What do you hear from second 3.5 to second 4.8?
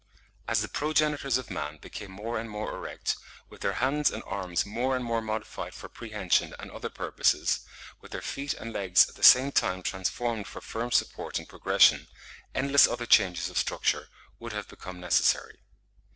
their hands and arms